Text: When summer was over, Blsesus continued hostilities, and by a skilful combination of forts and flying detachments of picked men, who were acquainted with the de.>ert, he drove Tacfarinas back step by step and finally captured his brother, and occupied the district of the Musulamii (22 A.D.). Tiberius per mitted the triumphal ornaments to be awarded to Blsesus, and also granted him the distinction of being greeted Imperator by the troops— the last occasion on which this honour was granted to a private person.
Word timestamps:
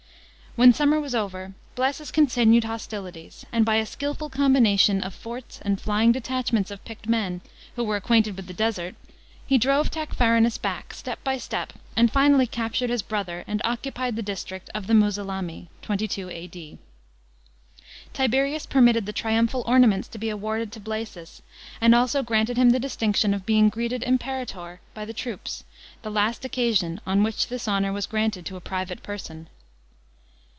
When 0.57 0.73
summer 0.73 0.99
was 0.99 1.15
over, 1.15 1.53
Blsesus 1.77 2.11
continued 2.11 2.65
hostilities, 2.65 3.45
and 3.53 3.63
by 3.63 3.77
a 3.77 3.85
skilful 3.85 4.27
combination 4.29 5.01
of 5.01 5.15
forts 5.15 5.61
and 5.63 5.79
flying 5.79 6.11
detachments 6.11 6.69
of 6.69 6.83
picked 6.83 7.07
men, 7.07 7.39
who 7.77 7.85
were 7.85 7.95
acquainted 7.95 8.35
with 8.35 8.47
the 8.47 8.53
de.>ert, 8.53 8.95
he 9.47 9.57
drove 9.57 9.89
Tacfarinas 9.89 10.57
back 10.57 10.93
step 10.93 11.23
by 11.23 11.37
step 11.37 11.71
and 11.95 12.11
finally 12.11 12.45
captured 12.45 12.89
his 12.89 13.01
brother, 13.01 13.45
and 13.47 13.61
occupied 13.63 14.17
the 14.17 14.21
district 14.21 14.69
of 14.75 14.87
the 14.87 14.93
Musulamii 14.93 15.69
(22 15.83 16.29
A.D.). 16.29 16.77
Tiberius 18.11 18.65
per 18.65 18.81
mitted 18.81 19.05
the 19.05 19.13
triumphal 19.13 19.63
ornaments 19.65 20.09
to 20.09 20.17
be 20.17 20.27
awarded 20.29 20.73
to 20.73 20.81
Blsesus, 20.81 21.41
and 21.79 21.95
also 21.95 22.21
granted 22.23 22.57
him 22.57 22.71
the 22.71 22.77
distinction 22.79 23.33
of 23.33 23.45
being 23.45 23.69
greeted 23.69 24.03
Imperator 24.03 24.81
by 24.93 25.05
the 25.05 25.13
troops— 25.13 25.63
the 26.03 26.11
last 26.11 26.43
occasion 26.43 26.99
on 27.07 27.23
which 27.23 27.47
this 27.47 27.69
honour 27.69 27.93
was 27.93 28.05
granted 28.05 28.45
to 28.47 28.57
a 28.57 28.61
private 28.61 29.01
person. 29.01 29.47